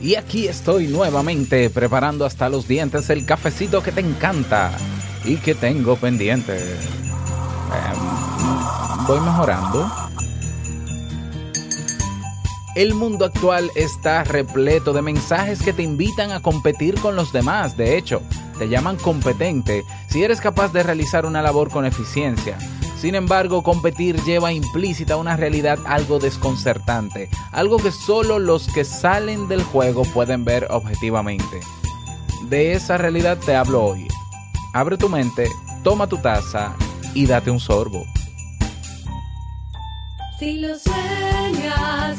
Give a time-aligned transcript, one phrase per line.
[0.00, 4.70] Y aquí estoy nuevamente preparando hasta los dientes el cafecito que te encanta
[5.24, 6.56] y que tengo pendiente.
[6.56, 9.90] Em, voy mejorando.
[12.76, 17.76] El mundo actual está repleto de mensajes que te invitan a competir con los demás.
[17.76, 18.22] De hecho,
[18.56, 22.56] te llaman competente si eres capaz de realizar una labor con eficiencia
[23.00, 29.46] sin embargo, competir lleva implícita una realidad algo desconcertante, algo que solo los que salen
[29.46, 31.60] del juego pueden ver objetivamente.
[32.48, 34.08] De esa realidad te hablo hoy.
[34.74, 35.48] Abre tu mente,
[35.84, 36.74] toma tu taza
[37.14, 38.04] y date un sorbo.
[40.40, 42.18] Si lo sueñas,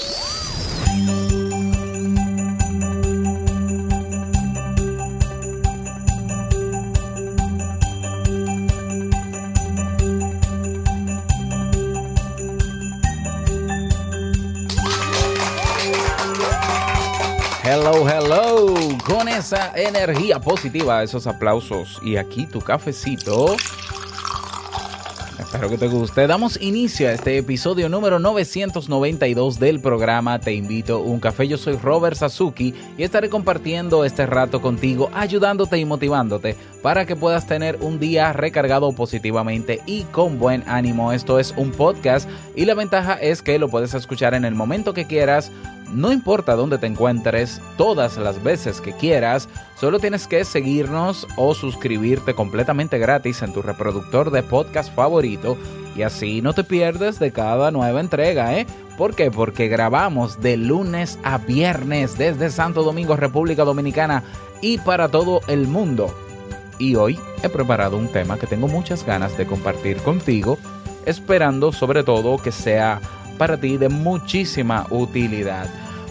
[17.91, 18.73] Hello, hello,
[19.05, 23.57] con esa energía positiva, esos aplausos y aquí tu cafecito.
[25.37, 26.25] Espero que te guste.
[26.25, 31.49] Damos inicio a este episodio número 992 del programa Te invito a un café.
[31.49, 37.17] Yo soy Robert Sasuki y estaré compartiendo este rato contigo, ayudándote y motivándote para que
[37.17, 41.11] puedas tener un día recargado positivamente y con buen ánimo.
[41.11, 44.93] Esto es un podcast y la ventaja es que lo puedes escuchar en el momento
[44.93, 45.51] que quieras.
[45.93, 51.53] No importa dónde te encuentres, todas las veces que quieras, solo tienes que seguirnos o
[51.53, 55.57] suscribirte completamente gratis en tu reproductor de podcast favorito
[55.95, 58.65] y así no te pierdes de cada nueva entrega, ¿eh?
[58.97, 59.31] ¿Por qué?
[59.31, 64.23] Porque grabamos de lunes a viernes desde Santo Domingo, República Dominicana
[64.61, 66.15] y para todo el mundo.
[66.79, 70.57] Y hoy he preparado un tema que tengo muchas ganas de compartir contigo,
[71.05, 73.01] esperando sobre todo que sea
[73.41, 75.65] para ti de muchísima utilidad.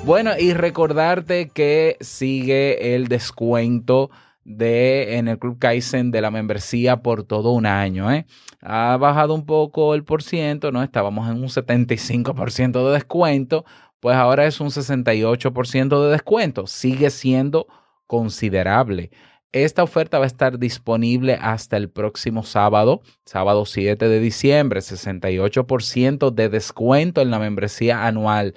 [0.04, 4.10] Bueno, y recordarte que sigue el descuento
[4.42, 8.26] de en el Club Kaizen de la membresía por todo un año, ¿eh?
[8.60, 10.82] Ha bajado un poco el por ciento, ¿no?
[10.82, 13.64] Estábamos en un 75% de descuento,
[14.00, 16.66] pues ahora es un 68% de descuento.
[16.66, 17.68] Sigue siendo
[18.08, 19.12] considerable.
[19.52, 26.30] Esta oferta va a estar disponible hasta el próximo sábado, sábado 7 de diciembre, 68%
[26.30, 28.54] de descuento en la membresía anual.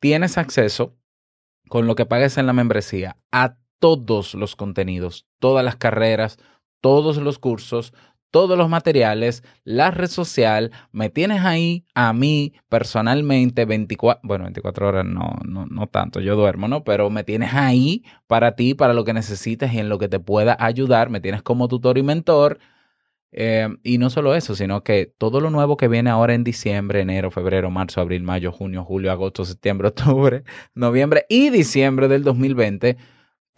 [0.00, 0.96] Tienes acceso
[1.68, 6.38] con lo que pagues en la membresía a todos los contenidos, todas las carreras,
[6.80, 7.94] todos los cursos,
[8.30, 14.88] todos los materiales, la red social, me tienes ahí a mí personalmente 24, bueno, 24
[14.88, 16.84] horas no, no, no tanto, yo duermo, ¿no?
[16.84, 20.20] Pero me tienes ahí para ti, para lo que necesites y en lo que te
[20.20, 22.58] pueda ayudar, me tienes como tutor y mentor.
[23.30, 27.00] Eh, y no solo eso, sino que todo lo nuevo que viene ahora en diciembre,
[27.02, 32.96] enero, febrero, marzo, abril, mayo, junio, julio, agosto, septiembre, octubre, noviembre y diciembre del 2020,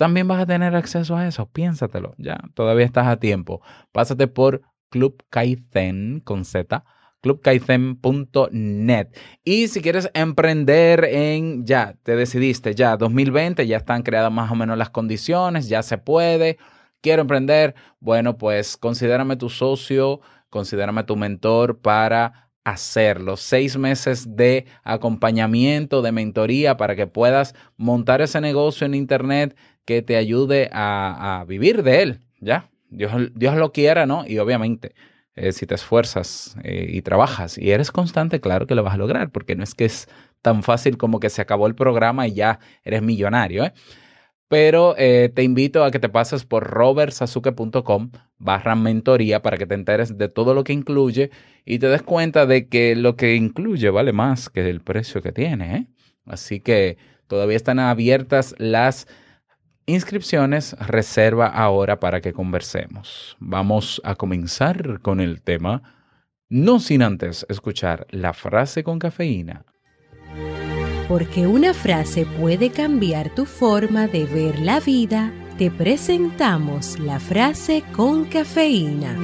[0.01, 1.45] también vas a tener acceso a eso.
[1.45, 3.61] Piénsatelo, ya, todavía estás a tiempo.
[3.93, 6.85] Pásate por Club Kaizen con Z,
[7.21, 9.09] clubkaizen.net.
[9.45, 14.55] Y si quieres emprender en, ya, te decidiste, ya, 2020, ya están creadas más o
[14.55, 16.57] menos las condiciones, ya se puede.
[17.03, 23.37] Quiero emprender, bueno, pues considérame tu socio, considérame tu mentor para hacerlo.
[23.37, 30.03] Seis meses de acompañamiento, de mentoría para que puedas montar ese negocio en Internet que
[30.03, 32.71] te ayude a, vivir de él, ¿ya?
[32.91, 34.25] Dios, Dios lo quiera, ¿no?
[34.27, 34.95] Y obviamente,
[35.35, 38.99] eh, si te esfuerzas eh, y trabajas y eres constante, claro que lo vas a
[38.99, 40.09] lograr, porque no es que es
[40.43, 43.73] tan fácil como que se acabó el programa y ya eres millonario, ¿eh?
[44.51, 49.77] Pero eh, te invito a que te pases por robertsazuke.com barra mentoría para que te
[49.77, 51.31] enteres de todo lo que incluye
[51.65, 55.31] y te des cuenta de que lo que incluye vale más que el precio que
[55.31, 55.77] tiene.
[55.77, 55.87] ¿eh?
[56.27, 56.99] Así que
[57.29, 59.07] todavía están abiertas las
[59.87, 60.73] inscripciones.
[60.81, 63.37] Reserva ahora para que conversemos.
[63.39, 65.83] Vamos a comenzar con el tema,
[66.49, 69.65] no sin antes escuchar la frase con cafeína.
[71.11, 77.83] Porque una frase puede cambiar tu forma de ver la vida, te presentamos la frase
[77.97, 79.17] con cafeína.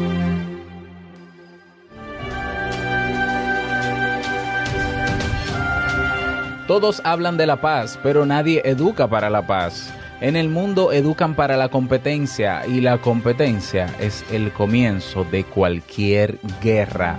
[6.67, 9.89] Todos hablan de la paz, pero nadie educa para la paz.
[10.21, 16.41] En el mundo educan para la competencia y la competencia es el comienzo de cualquier
[16.61, 17.17] guerra.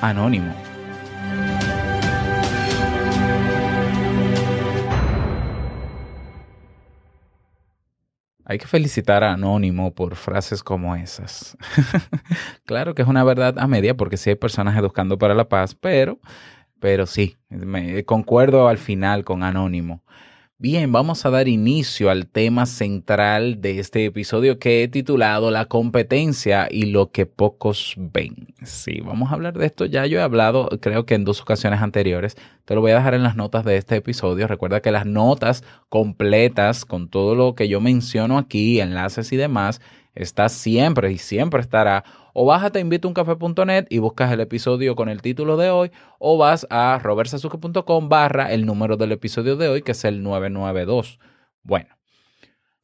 [0.00, 0.67] Anónimo.
[8.50, 11.54] Hay que felicitar a Anónimo por frases como esas.
[12.64, 15.74] claro que es una verdad a media porque sí hay personas educando para la paz,
[15.74, 16.18] pero,
[16.80, 20.02] pero sí, me, concuerdo al final con Anónimo.
[20.60, 25.66] Bien, vamos a dar inicio al tema central de este episodio que he titulado La
[25.66, 28.48] competencia y lo que pocos ven.
[28.64, 29.84] Sí, vamos a hablar de esto.
[29.84, 32.36] Ya yo he hablado, creo que en dos ocasiones anteriores.
[32.64, 34.48] Te lo voy a dejar en las notas de este episodio.
[34.48, 39.80] Recuerda que las notas completas con todo lo que yo menciono aquí, enlaces y demás,
[40.16, 42.02] está siempre y siempre estará
[42.40, 45.90] o vas a teinvitouncafe.net y buscas el episodio con el título de hoy,
[46.20, 51.18] o vas a robertsazuke.com barra el número del episodio de hoy, que es el 992.
[51.64, 51.88] Bueno,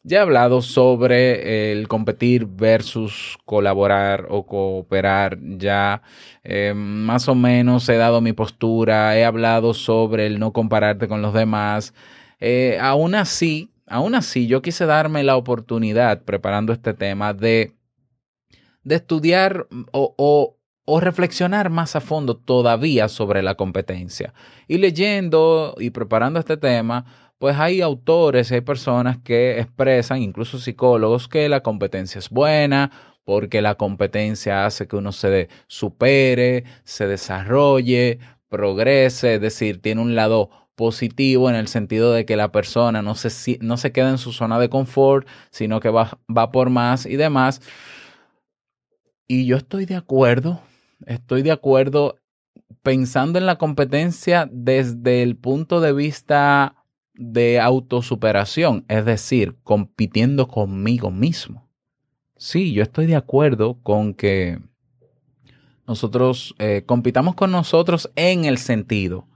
[0.03, 5.39] ya he hablado sobre el competir versus colaborar o cooperar.
[5.41, 6.03] Ya
[6.43, 11.23] eh, más o menos he dado mi postura, he hablado sobre el no compararte con
[11.23, 11.95] los demás.
[12.41, 17.73] Eh, aún así, aún así, yo quise darme la oportunidad, preparando este tema, de
[18.84, 24.34] de estudiar o, o, reflexionar más a fondo todavía sobre la competencia.
[24.69, 27.06] Y leyendo y preparando este tema,
[27.38, 32.90] pues hay autores, hay personas que expresan, incluso psicólogos, que la competencia es buena,
[33.25, 40.14] porque la competencia hace que uno se supere, se desarrolle, progrese, es decir, tiene un
[40.14, 44.19] lado positivo en el sentido de que la persona no se, no se queda en
[44.19, 47.60] su zona de confort, sino que va, va por más y demás.
[49.26, 50.61] Y yo estoy de acuerdo,
[51.06, 52.19] estoy de acuerdo
[52.82, 56.85] pensando en la competencia desde el punto de vista
[57.15, 61.71] de autosuperación, es decir, compitiendo conmigo mismo.
[62.37, 64.59] Sí, yo estoy de acuerdo con que
[65.87, 69.27] nosotros eh, compitamos con nosotros en el sentido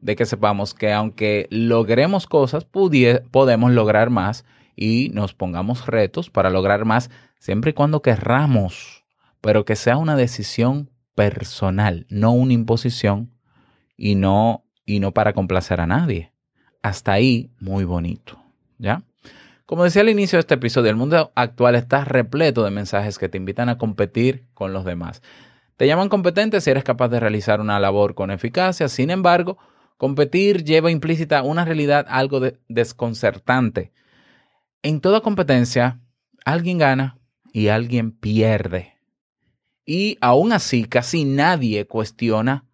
[0.00, 4.44] de que sepamos que aunque logremos cosas, podemos lograr más
[4.76, 9.03] y nos pongamos retos para lograr más siempre y cuando querramos
[9.44, 13.30] pero que sea una decisión personal, no una imposición
[13.94, 16.32] y no, y no para complacer a nadie.
[16.80, 18.42] Hasta ahí, muy bonito,
[18.78, 19.02] ¿ya?
[19.66, 23.28] Como decía al inicio de este episodio, el mundo actual está repleto de mensajes que
[23.28, 25.20] te invitan a competir con los demás.
[25.76, 29.58] Te llaman competente si eres capaz de realizar una labor con eficacia, sin embargo,
[29.98, 33.92] competir lleva implícita una realidad algo desconcertante.
[34.82, 36.00] En toda competencia,
[36.46, 37.18] alguien gana
[37.52, 38.93] y alguien pierde.
[39.86, 42.66] Y aún así, casi nadie cuestiona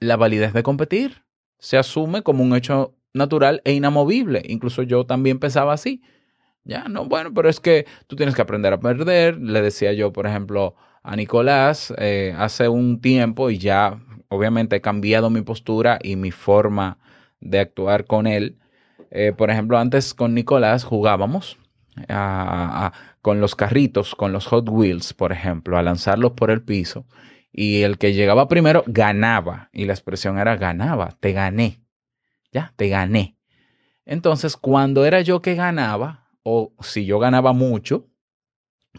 [0.00, 1.24] la validez de competir.
[1.58, 4.42] Se asume como un hecho natural e inamovible.
[4.46, 6.02] Incluso yo también pensaba así.
[6.64, 9.38] Ya, no, bueno, pero es que tú tienes que aprender a perder.
[9.38, 14.80] Le decía yo, por ejemplo, a Nicolás eh, hace un tiempo y ya obviamente he
[14.80, 16.98] cambiado mi postura y mi forma
[17.40, 18.58] de actuar con él.
[19.10, 21.58] Eh, por ejemplo, antes con Nicolás jugábamos
[22.08, 22.92] a, a,
[23.22, 27.06] con los carritos, con los Hot Wheels, por ejemplo, a lanzarlos por el piso.
[27.52, 29.70] Y el que llegaba primero ganaba.
[29.72, 31.80] Y la expresión era ganaba, te gané.
[32.50, 33.38] Ya, te gané.
[34.04, 38.08] Entonces, cuando era yo que ganaba, o si yo ganaba mucho,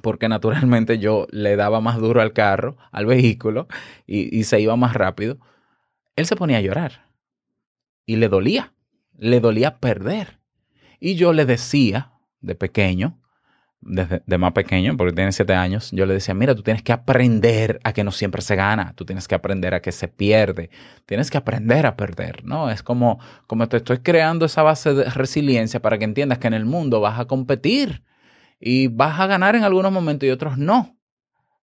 [0.02, 3.68] porque naturalmente yo le daba más duro al carro, al vehículo,
[4.08, 5.38] y, y se iba más rápido,
[6.16, 7.10] él se ponía a llorar.
[8.06, 8.74] Y le dolía.
[9.18, 10.40] Le dolía perder.
[11.00, 13.20] Y yo le decía, de pequeño,
[13.86, 16.94] desde de más pequeño, porque tiene siete años, yo le decía, mira, tú tienes que
[16.94, 20.70] aprender a que no siempre se gana, tú tienes que aprender a que se pierde,
[21.06, 22.70] tienes que aprender a perder, ¿no?
[22.70, 26.54] Es como, como te estoy creando esa base de resiliencia para que entiendas que en
[26.54, 28.04] el mundo vas a competir
[28.60, 30.98] y vas a ganar en algunos momentos y otros no.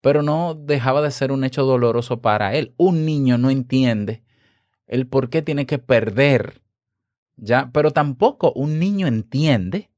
[0.02, 2.74] Pero no dejaba de ser un hecho doloroso para él.
[2.78, 4.24] Un niño no entiende
[4.88, 6.62] el por qué tiene que perder,
[7.36, 7.70] ¿ya?
[7.74, 9.92] Pero tampoco un niño entiende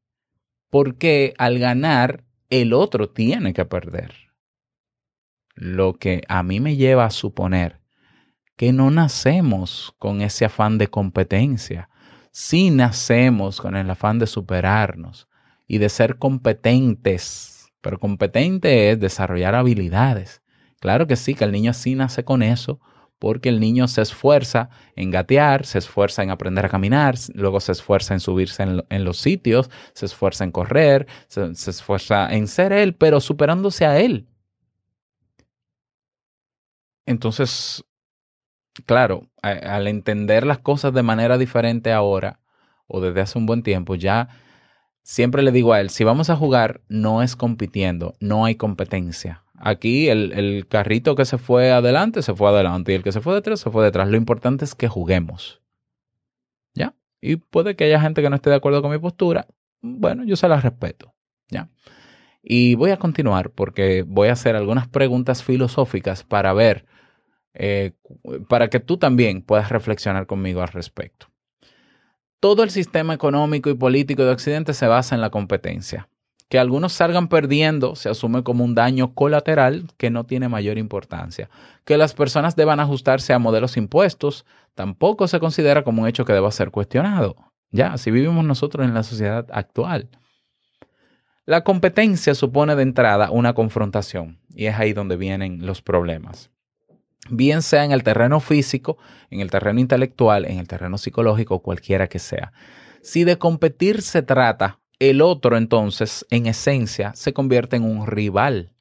[0.70, 4.14] porque al ganar el otro tiene que perder.
[5.56, 7.80] Lo que a mí me lleva a suponer
[8.56, 11.90] que no nacemos con ese afán de competencia,
[12.32, 15.28] sí nacemos con el afán de superarnos
[15.68, 20.42] y de ser competentes, pero competente es desarrollar habilidades.
[20.80, 22.80] Claro que sí, que el niño sí nace con eso,
[23.20, 27.74] porque el niño se esfuerza en gatear, se esfuerza en aprender a caminar, luego se
[27.74, 32.48] esfuerza en subirse en, lo- en los sitios, se esfuerza en correr, se, esfuerza en
[32.48, 34.28] ser él, pero superándose a él.
[37.06, 37.84] Entonces,
[38.86, 42.40] claro, al entender las cosas de manera diferente ahora
[42.88, 44.30] o desde hace un buen tiempo, ya
[45.04, 49.44] siempre le digo a él, si vamos a jugar, no es compitiendo, no hay competencia.
[49.62, 53.36] Aquí el, carrito que se fue adelante, se fue adelante, y el que se fue
[53.36, 54.08] detrás, se fue detrás.
[54.08, 55.62] Lo importante es que juguemos.
[56.74, 56.96] ¿Ya?
[57.22, 59.48] Y puede que haya gente que no esté de acuerdo con mi postura.
[59.82, 61.14] Bueno, yo se la respeto.
[61.50, 61.70] ¿Ya?
[62.42, 66.86] Y voy a continuar porque voy a hacer algunas preguntas filosóficas para ver,
[67.54, 67.92] eh,
[68.48, 71.28] para que tú también puedas reflexionar conmigo al respecto.
[72.40, 76.08] Todo el sistema económico y político de Occidente se basa en la competencia.
[76.50, 81.50] Que algunos salgan perdiendo se asume como un daño colateral que no tiene mayor importancia.
[81.86, 86.34] Que las personas deban ajustarse a modelos impuestos tampoco se considera como un hecho que
[86.34, 87.36] deba ser cuestionado.
[87.72, 90.10] Ya, así vivimos nosotros en la sociedad actual.
[91.46, 96.52] La competencia supone de entrada una confrontación y es ahí donde vienen los problemas.
[97.30, 98.98] Bien sea en el terreno físico,
[99.30, 102.54] en el terreno intelectual, en el terreno psicológico, cualquiera que sea.
[103.02, 108.74] Si de competir se trata, el otro entonces, en esencia, se convierte en un rival.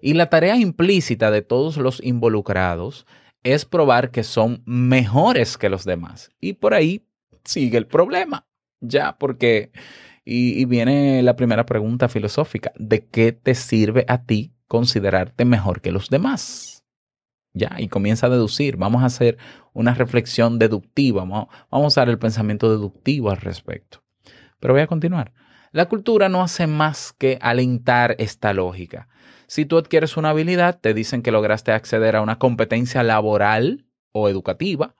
[0.00, 3.06] Y la tarea implícita de todos los involucrados
[3.42, 6.30] es probar que son mejores que los demás.
[6.40, 7.06] Y por ahí
[7.44, 8.46] sigue el problema.
[8.80, 9.72] Ya, porque,
[10.24, 15.92] y, viene la primera pregunta filosófica, ¿de qué te sirve a ti considerarte mejor que
[15.92, 16.84] los demás?
[17.54, 18.76] Ya, y comienza a deducir.
[18.76, 19.38] Vamos a hacer
[19.72, 21.22] una reflexión deductiva.
[21.22, 24.02] Vamos, vamos a usar el pensamiento deductivo al respecto.
[24.58, 25.32] Pero voy a continuar.
[25.74, 29.08] La cultura no hace más que alentar esta lógica.
[29.48, 34.28] Si tú adquieres una habilidad, te dicen que lograste acceder a una competencia laboral o
[34.28, 34.94] educativa.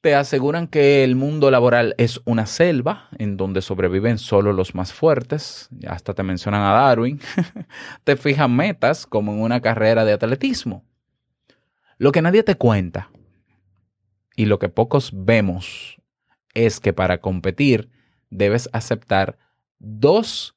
[0.00, 4.94] Te aseguran que el mundo laboral es una selva en donde sobreviven solo los más
[4.94, 5.68] fuertes.
[5.86, 7.20] Hasta te mencionan a Darwin.
[8.04, 10.86] te fijan metas como en una carrera de atletismo.
[11.98, 13.10] Lo que nadie te cuenta
[14.36, 16.00] y lo que pocos vemos
[16.54, 17.90] es que para competir
[18.34, 19.38] debes aceptar
[19.78, 20.56] dos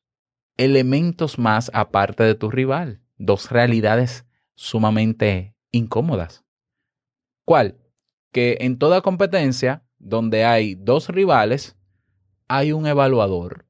[0.58, 6.44] elementos más aparte de tu rival, dos realidades sumamente incómodas.
[7.46, 7.78] ¿Cuál?
[8.32, 11.78] Que en toda competencia donde hay dos rivales,
[12.48, 13.68] hay un evaluador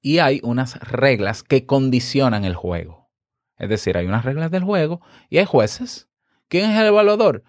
[0.00, 3.10] y hay unas reglas que condicionan el juego.
[3.58, 6.08] Es decir, hay unas reglas del juego y hay jueces.
[6.48, 7.44] ¿Quién es el evaluador?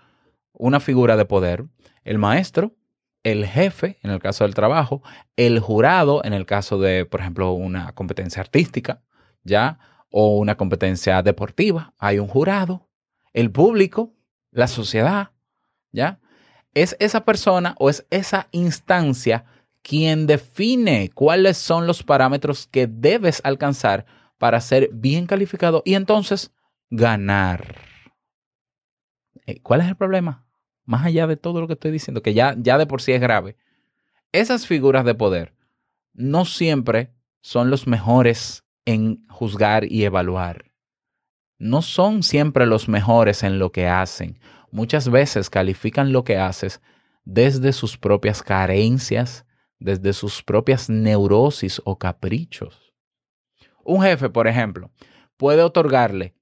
[0.52, 1.66] Una figura de poder,
[2.04, 2.76] el maestro,
[3.26, 5.02] el jefe, en el caso del trabajo,
[5.36, 9.02] el jurado, en el caso de, por ejemplo, una competencia artística,
[9.44, 9.80] ¿ya?
[10.12, 12.88] O una competencia deportiva, hay un jurado,
[13.34, 14.14] el público,
[14.52, 15.32] la sociedad,
[15.92, 16.20] ¿ya?
[16.76, 19.46] Es esa persona o es esa instancia
[19.82, 24.06] quien define cuáles son los parámetros que debes alcanzar
[24.38, 26.54] para ser bien calificado y entonces
[26.92, 27.76] ganar.
[29.48, 30.45] Eh, ¿Cuál es el problema?
[30.86, 33.22] Más allá de todo lo que estoy diciendo, que ya, ya de por sí es
[33.22, 33.58] grave.
[34.32, 35.54] Esas figuras de poder
[36.14, 37.12] no siempre
[37.42, 40.72] son los mejores en juzgar y evaluar.
[41.58, 44.40] No son siempre los mejores en lo que hacen.
[44.72, 46.82] Muchas veces califican lo que haces
[47.24, 49.46] desde sus propias carencias,
[49.80, 52.94] desde sus propias neurosis o caprichos.
[53.84, 54.92] Un jefe, por ejemplo,
[55.38, 56.36] puede otorgarle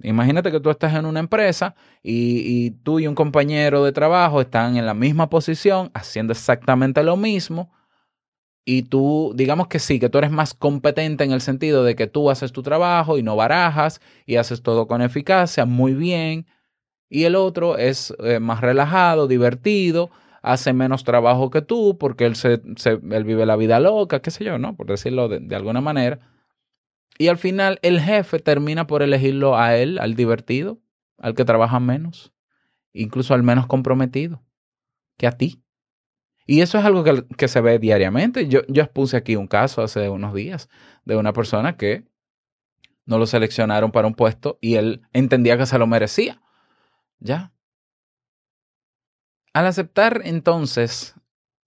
[0.00, 4.76] Imagínate que tú estás en una empresa y, tú y un compañero de trabajo están
[4.76, 7.72] en la misma posición haciendo exactamente lo mismo
[8.64, 12.06] y tú, digamos que sí, que tú eres más competente en el sentido de que
[12.06, 16.46] tú haces tu trabajo y no barajas y haces todo con eficacia, muy bien,
[17.08, 20.10] y el otro es eh, más relajado, divertido,
[20.42, 24.44] hace menos trabajo que tú porque él, se, él vive la vida loca, qué sé
[24.44, 24.76] yo, ¿no?
[24.76, 26.20] Por decirlo de, de alguna manera.
[27.18, 30.80] Y al final el jefe termina por elegirlo a él, al divertido,
[31.18, 32.32] al que trabaja menos,
[32.92, 34.42] incluso al menos comprometido,
[35.16, 35.62] que a ti.
[36.46, 38.48] Y eso es algo que, que se ve diariamente.
[38.48, 40.68] Yo, yo puse aquí un caso hace unos días
[41.04, 42.04] de una persona que
[43.04, 46.40] no lo seleccionaron para un puesto y él entendía que se lo merecía.
[47.18, 47.52] ¿Ya?
[49.52, 51.16] Al aceptar entonces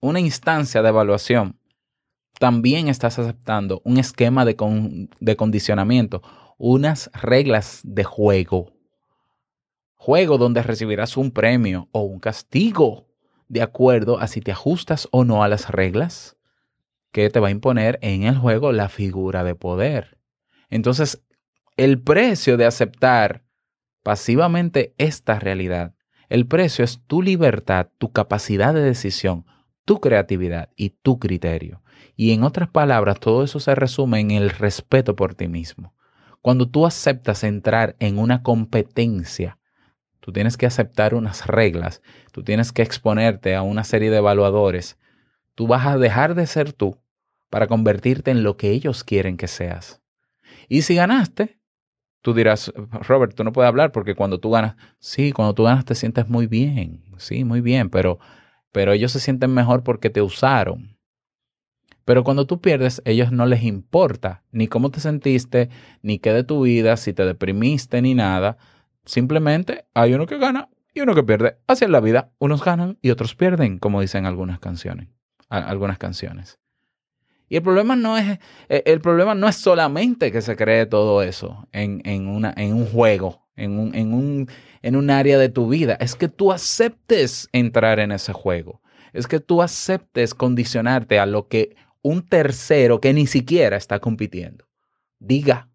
[0.00, 1.60] una instancia de evaluación,
[2.42, 6.22] también estás aceptando un esquema de, con, de, condicionamiento,
[6.58, 8.72] unas reglas de juego.
[9.94, 13.06] Juego donde recibirás un premio o un castigo
[13.46, 16.36] de acuerdo a si te ajustas o no a las reglas
[17.12, 20.18] que te va a imponer en el juego la figura de poder.
[20.68, 21.22] Entonces,
[21.76, 23.44] el precio de aceptar
[24.02, 25.94] pasivamente esta realidad
[26.28, 29.46] El precio es tu libertad, tu capacidad de decisión,
[29.84, 31.82] tu creatividad y tu criterio.
[32.16, 35.94] Y en otras palabras, todo eso se resume en el respeto por ti mismo.
[36.40, 39.58] Cuando tú aceptas entrar en una competencia,
[40.20, 42.02] tú tienes que aceptar unas reglas,
[42.32, 44.98] tú tienes que exponerte a una serie de evaluadores,
[45.54, 46.98] tú vas a dejar de ser tú
[47.50, 50.00] para convertirte en lo que ellos quieren que seas.
[50.68, 51.60] Y si ganaste,
[52.22, 55.84] tú dirás, Robert, tú no puedes hablar porque cuando tú ganas, sí, cuando tú ganas
[55.84, 58.18] te sientes muy bien, sí, muy bien, pero,
[58.70, 60.91] pero ellos se sienten mejor porque te usaron.
[62.04, 65.70] Pero cuando tú pierdes, ellos no les importa ni cómo te sentiste,
[66.02, 68.56] ni qué de tu vida, si te deprimiste, ni nada.
[69.04, 71.58] Simplemente hay uno que gana y uno que pierde.
[71.66, 72.30] Así es la vida.
[72.38, 75.08] Unos ganan y otros pierden, como dicen algunas canciones.
[75.48, 76.58] Algunas canciones.
[77.48, 78.38] Y el problema no es,
[78.70, 82.72] eh, el problema no es solamente que se cree todo eso en, en, una, en
[82.72, 84.48] un juego, en un, en, un,
[84.80, 85.98] en un área de tu vida.
[86.00, 88.80] Es que tú aceptes entrar en ese juego.
[89.12, 94.66] Es que tú aceptes condicionarte a lo que un tercero que ni siquiera está compitiendo
[95.22, 95.68] diga.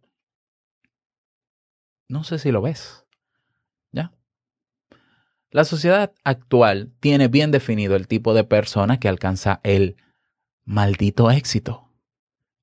[2.07, 3.05] No sé si lo ves.
[3.91, 4.13] ¿Ya?
[5.49, 9.95] La sociedad actual tiene bien definido el tipo de persona que alcanza el
[10.63, 11.89] maldito éxito.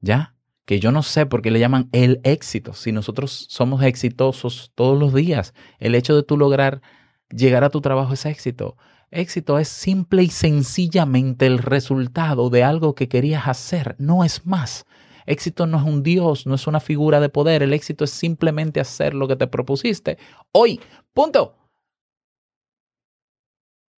[0.01, 0.35] ¿Ya?
[0.67, 2.73] Que yo no sé por qué le llaman el éxito.
[2.75, 6.81] Si nosotros somos exitosos todos los días, el hecho de tú lograr
[7.31, 8.77] llegar a tu trabajo es éxito.
[9.15, 14.87] Éxito es simple y sencillamente el resultado de algo que querías hacer, no es más.
[15.25, 17.63] Éxito no es un Dios, no es una figura de poder.
[17.63, 20.19] El éxito es simplemente hacer lo que te propusiste
[20.51, 20.81] hoy.
[21.13, 21.57] Punto.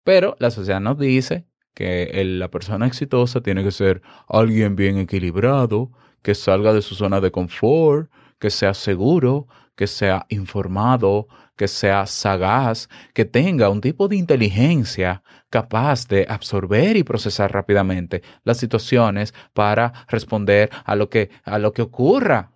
[0.04, 5.92] Pero la sociedad nos dice que la persona exitosa tiene que ser alguien bien equilibrado,
[6.24, 12.06] que salga de su zona de confort, que sea seguro, que sea informado, que sea
[12.06, 19.34] sagaz, que tenga un tipo de inteligencia capaz de absorber y procesar rápidamente las situaciones
[19.54, 22.52] para responder a lo que, a lo que ocurra.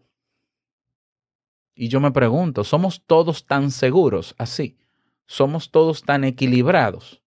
[1.75, 4.77] Y yo me pregunto, ¿somos todos tan seguros así?
[5.25, 7.21] ¿Somos todos tan equilibrados?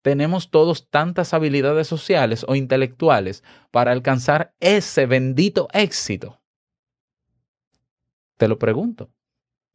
[0.00, 3.42] ¿Tenemos todos tantas habilidades sociales o intelectuales
[3.72, 6.40] para alcanzar ese bendito éxito?
[8.36, 9.10] Te lo pregunto.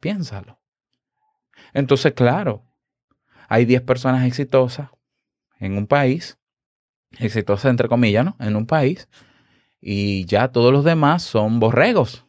[0.00, 0.61] Piénsalo.
[1.72, 2.64] Entonces, claro,
[3.48, 4.90] hay 10 personas exitosas
[5.58, 6.38] en un país,
[7.18, 8.36] exitosas entre comillas, ¿no?
[8.40, 9.08] En un país,
[9.80, 12.26] y ya todos los demás son borregos,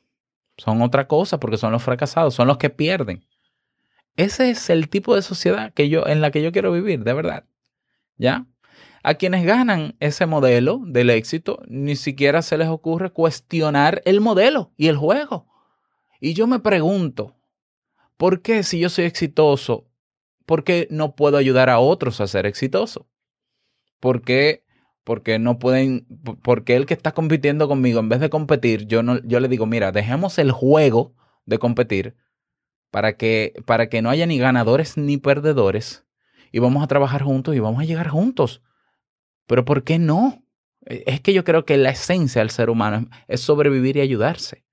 [0.57, 3.25] son otra cosa porque son los fracasados, son los que pierden.
[4.15, 7.13] Ese es el tipo de sociedad que yo, en la que yo quiero vivir, de
[7.13, 7.45] verdad.
[8.17, 8.45] ¿Ya?
[9.01, 14.71] A quienes ganan ese modelo del éxito, ni siquiera se les ocurre cuestionar el modelo
[14.77, 15.47] y el juego.
[16.21, 17.35] Y yo me pregunto,
[18.23, 19.91] ¿por qué si yo soy exitoso,
[20.45, 23.03] por qué no puedo ayudar a otros a ser exitosos?
[23.99, 24.63] ¿Por qué?
[25.03, 26.07] Porque no pueden,
[26.41, 29.65] porque el que está compitiendo conmigo, en vez de competir, yo, no, yo le digo,
[29.65, 31.13] mira, dejemos el juego
[31.45, 32.15] de competir
[32.91, 36.05] para que, para que no haya ni ganadores ni perdedores
[36.53, 38.61] y vamos a trabajar juntos y vamos a llegar juntos.
[39.47, 40.45] Pero ¿por qué no?
[40.85, 44.63] Es que yo creo que la esencia del ser humano es sobrevivir y ayudarse.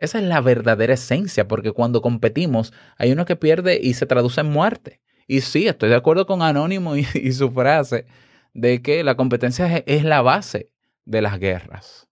[0.00, 4.40] Esa es la verdadera esencia, porque cuando competimos hay uno que pierde y se traduce
[4.40, 5.00] en muerte.
[5.28, 8.06] Y sí, estoy de acuerdo con Anónimo y, su frase
[8.54, 10.72] de que la competencia es, la base
[11.04, 12.08] de las guerras.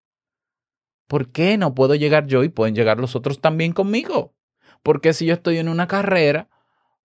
[1.09, 4.35] ¿Por qué no puedo llegar yo y pueden llegar los otros también conmigo?
[4.83, 6.48] Porque si yo estoy en una carrera,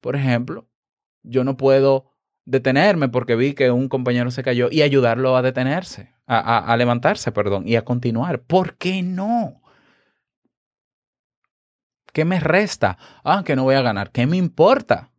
[0.01, 0.67] por ejemplo,
[1.23, 2.07] yo no puedo
[2.47, 7.31] detenerme porque vi que un compañero se cayó y ayudarlo a detenerse, a- a levantarse,
[7.33, 8.41] perdón, y a continuar.
[8.41, 9.60] ¿Por qué no?
[12.13, 12.99] ¿Qué me resta?
[13.25, 14.11] Ah, que no voy a ganar.
[14.11, 15.11] ¿Qué me importa?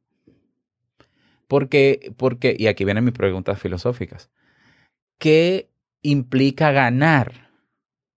[1.48, 4.30] Porque, porque, y aquí vienen mis preguntas filosóficas.
[5.20, 5.70] ¿Qué
[6.02, 7.50] implica ganar?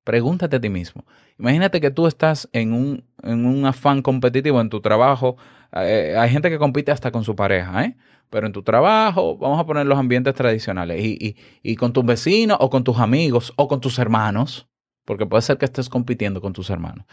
[0.04, 1.04] Pregúntate a ti mismo.
[1.38, 5.36] Imagínate que tú estás en un, en un afán competitivo en tu trabajo.
[5.72, 7.96] Eh, hay gente que compite hasta con su pareja, ¿eh?
[8.30, 11.04] Pero en tu trabajo, vamos a poner los ambientes tradicionales.
[11.04, 14.68] Y, y, y con tus vecinos, o con tus amigos, o con tus hermanos.
[15.04, 17.04] Porque puede ser que estés compitiendo con tus hermanos.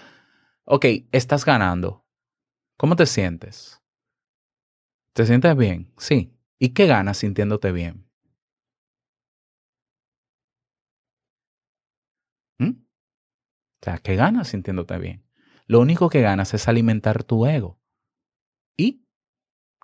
[0.66, 2.06] Ok, estás ganando.
[2.78, 3.82] ¿Cómo te sientes?
[5.14, 5.92] ¿Te sientes bien?
[5.98, 6.38] Sí.
[6.60, 8.08] ¿Y qué ganas sintiéndote bien?
[12.60, 12.70] ¿Mm?
[12.70, 15.26] O sea, ¿qué ganas sintiéndote bien?
[15.66, 17.80] Lo único que ganas es alimentar tu ego.
[18.78, 19.06] ¿Y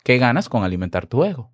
[0.04, 1.54] qué ganas con alimentar tu ego?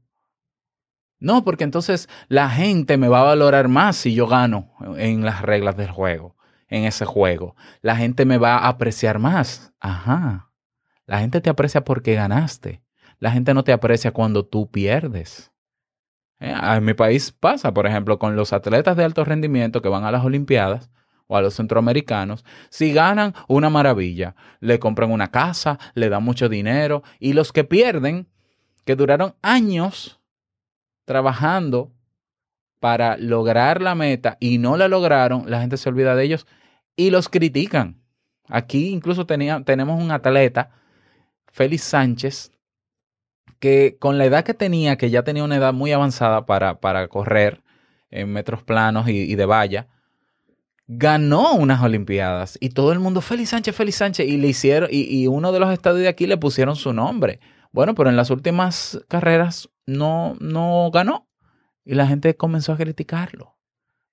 [1.20, 5.42] No, porque entonces la gente me va a valorar más si yo gano en las
[5.42, 6.36] reglas del juego,
[6.74, 7.56] en ese juego.
[7.82, 9.72] La gente me va a apreciar más.
[9.80, 10.50] Ajá.
[11.06, 12.82] La gente te aprecia porque ganaste.
[13.20, 15.52] La gente no te aprecia cuando tú pierdes.
[16.40, 20.04] Eh, En mi país pasa, por ejemplo, con los atletas de alto rendimiento que van
[20.04, 20.90] a las Olimpiadas
[21.28, 22.44] o a los centroamericanos.
[22.72, 24.36] Si ganan, una maravilla.
[24.60, 27.04] Le compran una casa, le dan mucho dinero.
[27.20, 28.28] Y los que pierden,
[28.84, 30.20] que duraron años
[31.06, 31.92] trabajando
[32.80, 36.48] para lograr la meta y no la lograron, la gente se olvida de ellos
[36.96, 38.02] y los critican.
[38.48, 40.72] Aquí incluso tenemos un atleta,
[41.48, 42.52] Félix Sánchez,
[43.60, 47.08] que con la edad que tenía, que ya tenía una edad muy avanzada para, para
[47.08, 47.64] correr
[48.10, 49.88] en metros planos y, y de valla,
[50.88, 55.04] ganó unas Olimpiadas y todo el mundo, Félix Sánchez, Félix Sánchez, y le hicieron, y,
[55.22, 57.40] y uno de los estadios de aquí le pusieron su nombre.
[57.72, 61.28] Bueno, pero en las últimas carreras no, no ganó.
[61.86, 63.58] Y la gente comenzó a criticarlo.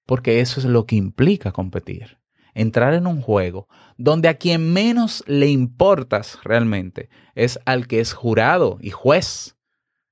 [0.07, 2.20] Porque eso es lo que implica competir.
[2.61, 8.13] Entrar en un juego donde a quien menos le importas realmente es al que es
[8.13, 9.57] jurado y juez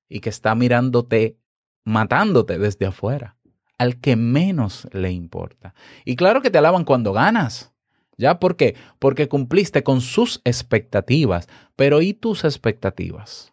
[0.08, 1.37] y que está mirándote,
[1.84, 3.37] matándote desde afuera.
[3.76, 5.74] Al que menos le importa.
[6.06, 7.74] Y claro que te alaban cuando ganas.
[8.16, 8.38] ¿Ya?
[8.38, 8.76] ¿Por qué?
[8.98, 11.48] Porque cumpliste con sus expectativas.
[11.76, 13.52] Pero ¿y tus expectativas?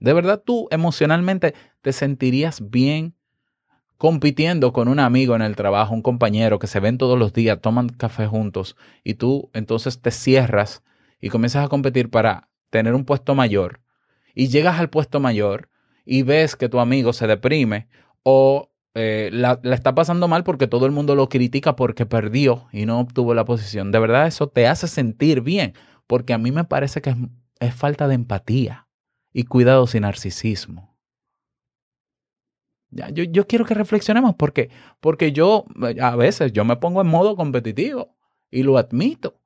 [0.00, 1.52] ¿De verdad tú emocionalmente
[1.82, 3.14] te sentirías bien
[3.98, 7.60] compitiendo con un amigo en el trabajo, un compañero que se ven todos los días,
[7.60, 10.84] toman café juntos y tú entonces te cierras
[11.20, 13.80] y comienzas a competir para tener un puesto mayor
[14.34, 15.68] y llegas al puesto mayor
[16.04, 17.88] y ves que tu amigo se deprime
[18.22, 22.86] o eh, la, está pasando mal porque todo el mundo lo critica porque perdió y
[22.86, 23.90] no obtuvo la posición.
[23.90, 25.74] De verdad eso te hace sentir bien
[26.06, 27.16] porque a mí me parece que es,
[27.58, 28.86] es falta de empatía
[29.32, 30.97] y cuidado sin narcisismo.
[32.90, 34.70] Ya, yo, yo quiero que reflexionemos porque,
[35.32, 35.64] yo
[36.00, 38.16] a veces yo me pongo en modo competitivo
[38.50, 39.40] y lo admito,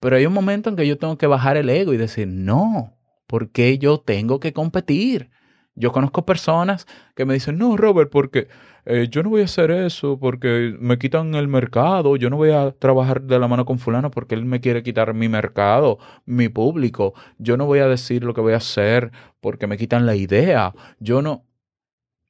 [0.00, 2.96] pero hay un momento en que yo tengo que bajar el ego y decir, no,
[3.26, 5.30] porque yo tengo que competir.
[5.76, 8.46] Yo conozco personas que me dicen, no, Robert, porque
[8.86, 12.50] eh, yo no voy a hacer eso, porque me quitan el mercado, yo no voy
[12.50, 16.48] a trabajar de la mano con fulano porque él me quiere quitar mi mercado, mi
[16.48, 20.14] público, yo no voy a decir lo que voy a hacer porque me quitan la
[20.14, 21.44] idea, yo no...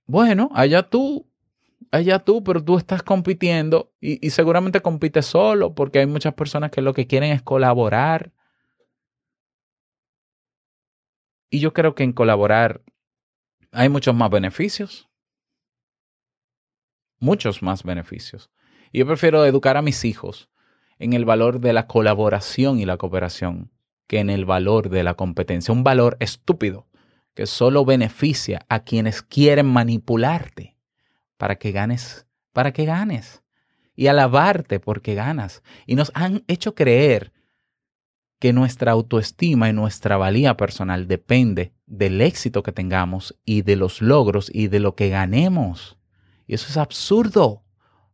[0.06, 1.26] Bueno, allá tú,
[1.90, 6.82] allá tú, pero tú estás compitiendo y, seguramente compites solo porque hay muchas personas que
[6.82, 8.32] lo que quieren es colaborar.
[11.50, 12.82] Y yo creo que en colaborar
[13.72, 15.08] hay muchos más beneficios.
[17.18, 18.50] Muchos más beneficios.
[18.92, 20.50] Y yo prefiero educar a mis hijos
[20.98, 23.70] en el valor de la colaboración y la cooperación
[24.06, 25.72] que en el valor de la competencia.
[25.72, 26.86] Un valor estúpido
[27.35, 30.77] que solo beneficia a quienes quieren manipularte
[31.37, 33.42] para que ganes, para que ganes.
[33.97, 35.62] Y alabarte porque ganas.
[35.87, 37.33] Y nos han hecho creer
[38.40, 44.03] que nuestra autoestima y nuestra valía personal depende del éxito que tengamos y de los
[44.03, 45.97] logros y de lo que ganemos.
[46.47, 47.62] Y eso es absurdo.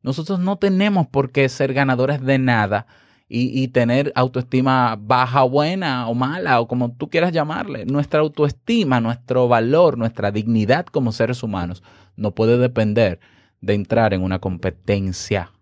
[0.03, 2.87] Nosotros no tenemos por qué ser ganadores de nada
[3.33, 7.87] y, tener autoestima baja, buena o mala o como tú quieras llamarle.
[7.87, 11.85] Nuestra autoestima, nuestro valor, nuestra dignidad como seres humanos
[12.17, 13.21] no puede depender
[13.61, 15.53] de entrar en una competencia.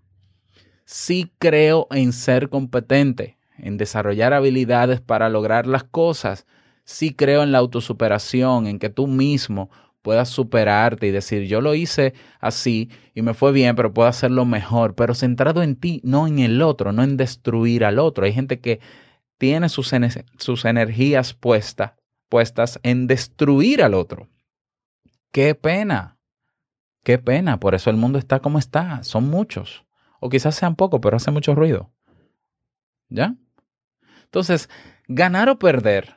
[0.87, 6.47] Sí creo en ser competente, en desarrollar habilidades para lograr las cosas.
[6.85, 9.69] Sí creo en la autosuperación, en que tú mismo
[10.09, 14.47] puedas superarte y decir, yo lo hice así y me fue bien, pero puedo hacerlo
[14.47, 18.25] mejor, pero centrado en ti, no en el otro, no en destruir al otro.
[18.25, 18.81] Hay gente que
[19.37, 19.93] tiene sus,
[20.39, 21.99] sus energías puesta,
[22.31, 24.31] puestas en destruir al otro.
[25.31, 26.17] Qué pena,
[27.05, 29.85] qué pena, por eso el mundo está como está, son muchos,
[30.21, 31.93] o quizás sean pocos, pero hace mucho ruido.
[33.11, 33.35] ¿Ya?
[34.25, 34.71] Entonces,
[35.07, 36.17] ganar o perder,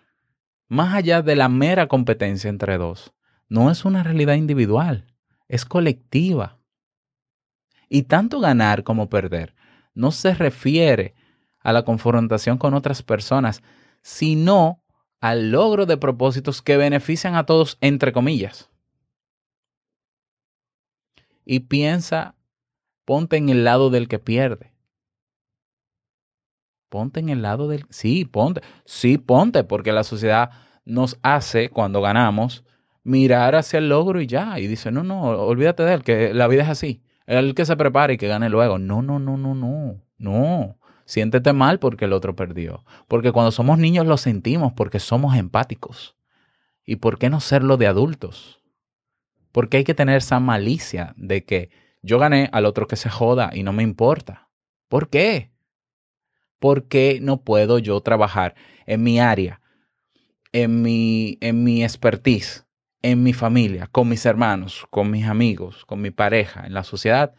[0.69, 3.13] más allá de la mera competencia entre dos,
[3.51, 5.13] no es una realidad individual,
[5.49, 6.57] es colectiva.
[7.89, 9.53] Y tanto ganar como perder
[9.93, 11.15] no se refiere
[11.59, 13.61] a la confrontación con otras personas,
[14.01, 14.81] sino
[15.19, 18.69] al logro de propósitos que benefician a todos, entre comillas.
[21.43, 22.35] Y piensa,
[23.03, 24.73] ponte en el lado del que pierde.
[26.87, 27.85] Ponte en el lado del...
[27.89, 28.61] Sí, ponte.
[28.85, 30.51] Sí, ponte, porque la sociedad
[30.85, 32.63] nos hace, cuando ganamos,
[33.03, 34.59] mirar hacia el logro y ya.
[34.59, 37.01] Y dice, no, no, olvídate de él, que la vida es así.
[37.25, 38.77] El que se prepare y que gane luego.
[38.79, 40.01] No, no, no, no, no.
[40.17, 40.77] No.
[41.05, 42.83] Siéntete mal porque el otro perdió.
[43.07, 46.15] Porque cuando somos niños lo sentimos porque somos empáticos.
[46.85, 48.61] ¿Y por qué no serlo de adultos?
[49.51, 51.69] Porque hay que tener esa malicia de que
[52.01, 54.49] yo gané al otro que se joda y no me importa.
[54.87, 55.51] ¿Por qué?
[56.59, 59.61] ¿Por qué no puedo yo trabajar en mi área
[60.51, 62.65] en mi, en mi expertise,
[63.01, 67.33] en mi familia, con mis hermanos, con mis amigos, con mi pareja, en la sociedad,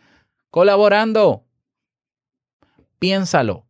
[0.51, 1.45] colaborando.
[2.99, 3.67] Piénsalo.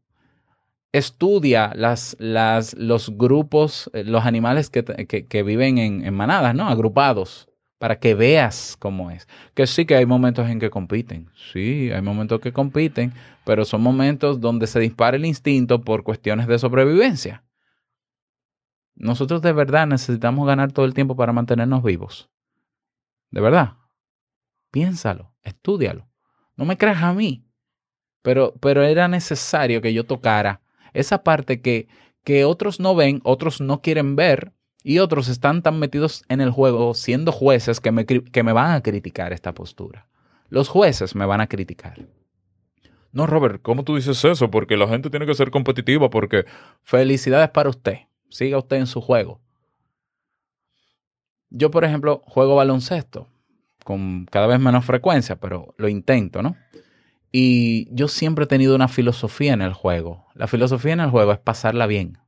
[0.93, 6.69] Estudia las, los grupos, eh, los animales que viven en, en manadas, ¿no?
[6.69, 9.27] Agrupados, para que veas cómo es.
[9.55, 11.31] Que sí que hay momentos en que compiten.
[11.53, 13.13] Sí, hay momentos que compiten,
[13.45, 17.43] pero son momentos donde se dispara el instinto por cuestiones de sobrevivencia.
[18.95, 22.31] Nosotros de verdad necesitamos ganar todo el tiempo para mantenernos vivos.
[23.31, 23.75] De verdad.
[24.71, 26.09] Piénsalo, estúdialo.
[26.57, 27.47] No me creas a mí.
[28.23, 30.61] Pero, pero era necesario que yo tocara
[30.93, 31.89] esa parte que,
[32.25, 34.53] que otros no ven, otros no quieren ver
[34.85, 38.73] y otros están tan metidos en el juego siendo jueces que me, que me van
[38.73, 40.09] a criticar esta postura.
[40.49, 42.07] Los jueces me van a criticar.
[43.13, 44.51] No, Robert, ¿cómo tú dices eso?
[44.51, 46.47] Porque la gente tiene que ser competitiva, porque...
[46.83, 47.99] Felicidades para usted.
[48.33, 49.43] Siga usted en su juego.
[51.51, 53.29] Yo, por ejemplo, juego baloncesto
[53.85, 56.57] con cada vez menos frecuencia, pero lo intento, ¿no?
[57.31, 60.27] Y yo siempre he tenido una filosofía en el juego.
[60.35, 62.19] La filosofía en el juego es pasarla bien.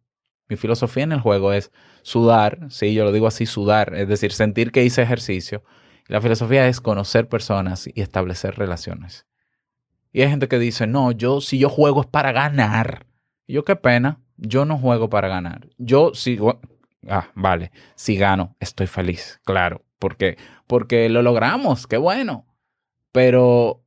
[0.49, 4.33] Mi filosofía en el juego es sudar, sí, yo lo digo así, sudar, es decir,
[4.33, 5.65] sentir que hice ejercicio.
[6.07, 9.27] La filosofía es conocer personas y establecer relaciones.
[10.13, 13.07] Y hay gente que dice, no, yo si yo juego es para ganar.
[13.47, 15.69] Y yo qué pena, yo no juego para ganar.
[15.79, 16.39] Yo si,
[17.09, 22.47] ah, vale, si gano, estoy feliz, claro, porque porque lo logramos, qué bueno.
[23.13, 23.85] Pero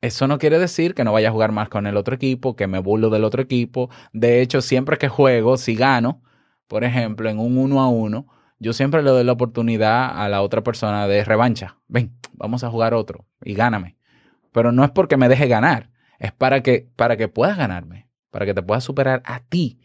[0.00, 2.66] eso no quiere decir que no vaya a jugar más con el otro equipo, que
[2.66, 3.90] me burlo del otro equipo.
[4.12, 6.22] De hecho, siempre que juego, si gano,
[6.68, 8.26] por ejemplo, en un uno a uno,
[8.58, 11.78] yo siempre le doy la oportunidad a la otra persona de revancha.
[11.88, 13.96] Ven, vamos a jugar otro y gáname.
[14.52, 18.46] Pero no es porque me deje ganar, es para que, para que puedas ganarme, para
[18.46, 19.80] que te puedas superar a ti.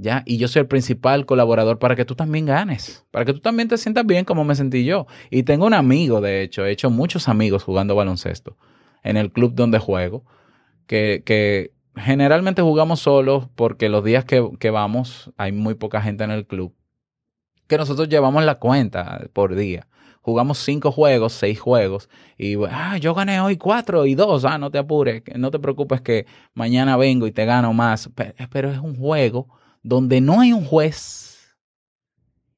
[0.00, 0.22] ¿Ya?
[0.24, 3.68] Y yo soy el principal colaborador para que tú también ganes, para que tú también
[3.68, 5.06] te sientas bien como me sentí yo.
[5.30, 8.56] Y tengo un amigo, de hecho, he hecho muchos amigos jugando baloncesto
[9.02, 10.24] en el club donde juego,
[10.86, 16.24] que, que generalmente jugamos solos porque los días que, que vamos hay muy poca gente
[16.24, 16.74] en el club,
[17.66, 19.86] que nosotros llevamos la cuenta por día.
[20.22, 22.08] Jugamos cinco juegos, seis juegos,
[22.38, 26.00] y ah, yo gané hoy cuatro y dos, ah, no te apures, no te preocupes
[26.00, 28.10] que mañana vengo y te gano más.
[28.50, 29.48] Pero es un juego
[29.82, 31.56] donde no hay un juez,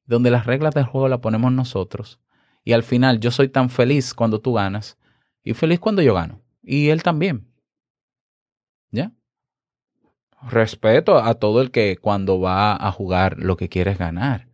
[0.05, 2.19] donde las reglas del juego las ponemos nosotros.
[2.63, 4.97] Y al final yo soy tan feliz cuando tú ganas
[5.43, 6.41] y feliz cuando yo gano.
[6.61, 7.51] Y él también.
[8.91, 9.11] ¿Ya?
[10.41, 14.47] Respeto a todo el que cuando va a jugar lo que quiere es ganar.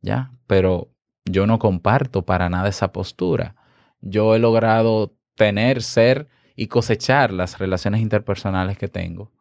[0.00, 0.32] ¿Ya?
[0.46, 0.92] Pero
[1.24, 3.56] yo no comparto para nada esa postura.
[4.00, 9.32] Yo he logrado tener, ser y cosechar las relaciones interpersonales que tengo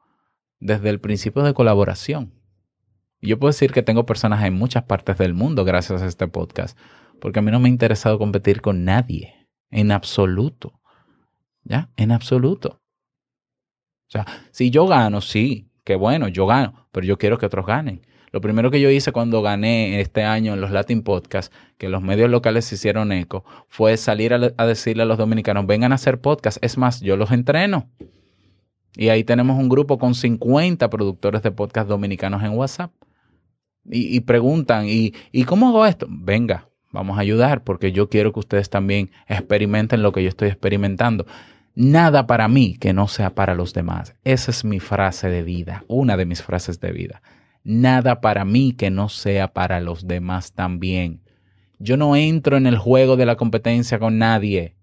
[0.59, 2.33] desde el principio de colaboración.
[3.21, 6.77] Yo puedo decir que tengo personas en muchas partes del mundo gracias a este podcast,
[7.19, 10.79] porque a mí no me ha interesado competir con nadie, en absoluto.
[11.63, 11.89] ¿Ya?
[11.97, 12.81] En absoluto.
[14.07, 17.65] O sea, si yo gano, sí, qué bueno, yo gano, pero yo quiero que otros
[17.65, 18.01] ganen.
[18.31, 22.01] Lo primero que yo hice cuando gané este año en los Latin Podcasts, que los
[22.01, 26.21] medios locales hicieron eco, fue salir a, a decirle a los dominicanos, vengan a hacer
[26.21, 26.57] podcast.
[26.61, 27.89] Es más, yo los entreno.
[28.95, 32.91] Y ahí tenemos un grupo con 50 productores de podcast dominicanos en WhatsApp.
[33.91, 36.05] Y, preguntan, ¿y, ¿y cómo hago esto?
[36.09, 40.49] Venga, vamos a ayudar porque yo quiero que ustedes también experimenten lo que yo estoy
[40.49, 41.25] experimentando.
[41.75, 44.15] Nada para mí que no sea para los demás.
[44.23, 47.21] Esa es mi frase de vida, una de mis frases de vida.
[47.63, 51.21] Nada para mí que no sea para los demás también.
[51.79, 54.75] Yo no entro en el juego de la competencia con nadie.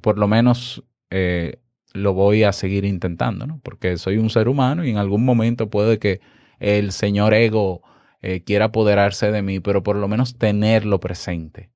[0.00, 1.60] Por lo menos eh,
[1.92, 3.60] lo voy a seguir intentando, ¿no?
[3.62, 6.20] Porque soy un ser humano y en algún momento puede que
[6.58, 7.82] el señor ego
[8.20, 11.70] eh, quiera apoderarse de mí, pero por lo menos tenerlo presente.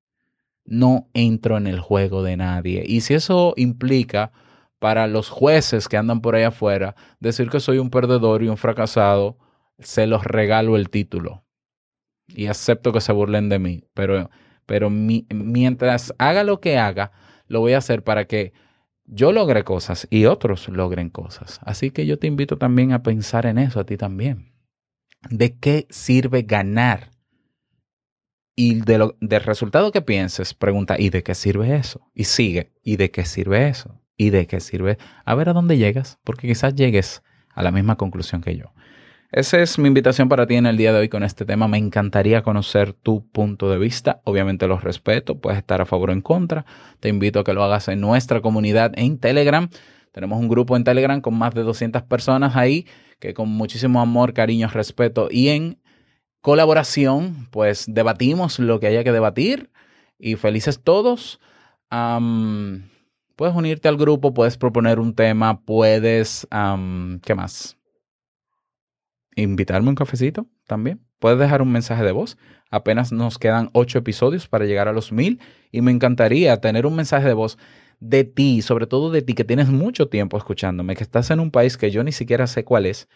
[0.65, 2.85] No entro en el juego de nadie.
[2.87, 4.33] Y si eso implica
[4.79, 8.57] para los jueces que andan por ahí afuera decir que soy un perdedor y un
[8.57, 9.39] fracasado,
[9.79, 11.45] se los regalo el título.
[12.27, 13.85] Y acepto que se burlen de mí.
[13.95, 14.31] Pero,
[14.67, 17.13] pero mi, mientras haga lo que haga,
[17.47, 18.53] lo voy a hacer para que
[19.05, 21.61] yo logre cosas y otros logren cosas.
[21.65, 24.52] Así que yo te invito también a pensar en eso a ti también.
[25.31, 27.11] ¿De qué sirve ganar?
[28.55, 32.11] Y de lo, del resultado que pienses, pregunta, ¿y de qué sirve eso?
[32.15, 34.01] Y sigue, ¿y de qué sirve eso?
[34.17, 34.99] ¿Y de qué sirve?
[35.25, 37.23] A ver a dónde llegas, porque quizás llegues
[37.55, 38.73] a la misma conclusión que yo.
[39.31, 41.67] Esa es mi invitación para ti en el día de hoy con este tema.
[41.67, 44.21] Me encantaría conocer tu punto de vista.
[44.25, 46.67] Obviamente los respeto, puedes estar a favor o en contra.
[47.01, 49.71] Te invito a que lo hagas en nuestra comunidad en Telegram.
[50.13, 52.87] Tenemos un grupo en Telegram con más de 200 personas ahí
[53.23, 55.79] que con muchísimo amor, cariño, respeto y en
[56.41, 59.71] colaboración, pues debatimos lo que haya que debatir
[60.19, 61.39] y felices todos.
[61.89, 67.79] Puedes unirte al grupo, puedes proponer un tema, puedes, ¿qué más?
[69.37, 71.01] Invitarme un cafecito también.
[71.21, 72.37] Puedes dejar un mensaje de voz.
[72.73, 75.39] Apenas nos quedan ocho episodios para llegar a los mil
[75.71, 77.57] y me encantaría tener un mensaje de voz
[78.03, 81.53] de ti, sobre todo de ti que tienes mucho tiempo escuchándome, que estás en un
[81.53, 83.09] país que yo ni siquiera sé cuál es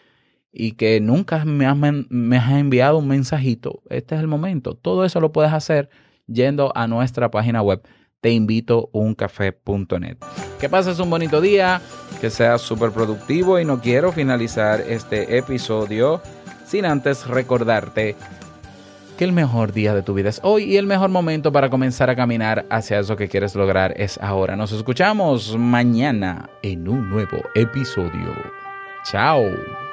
[0.49, 3.81] y que nunca me has, enviado un mensajito.
[3.89, 4.75] Este es el momento.
[4.75, 5.89] Todo eso lo puedes hacer
[6.25, 7.81] yendo a nuestra página web
[8.21, 10.17] teinvitouncafé.net.
[10.57, 11.81] Que pases un bonito día,
[12.21, 16.21] que seas súper productivo y no quiero finalizar este episodio
[16.65, 18.15] sin antes recordarte
[19.17, 22.09] que el mejor día de tu vida es hoy y el mejor momento para comenzar
[22.09, 24.55] a caminar hacia eso que quieres lograr es ahora.
[24.55, 28.33] Nos escuchamos mañana en un nuevo episodio.
[29.03, 29.86] Chao.